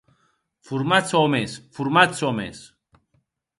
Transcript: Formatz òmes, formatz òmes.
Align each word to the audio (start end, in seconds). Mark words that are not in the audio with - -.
Formatz 0.69 1.11
òmes, 1.19 1.53
formatz 1.77 2.25
òmes. 2.33 2.65